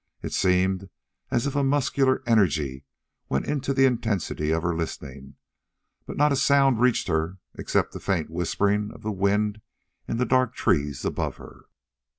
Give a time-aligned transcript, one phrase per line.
[0.23, 0.89] It seemed
[1.29, 2.85] as if a muscular energy
[3.29, 5.35] went into the intensity of her listening,
[6.07, 9.61] but not a sound reached her except a faint whispering of the wind
[10.07, 11.65] in the dark trees above her.